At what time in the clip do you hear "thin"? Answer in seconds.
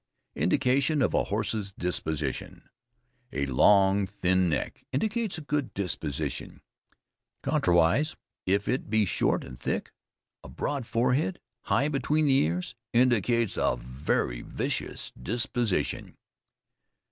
4.07-4.49